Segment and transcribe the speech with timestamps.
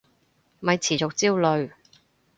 [0.61, 1.73] 咪持續焦慮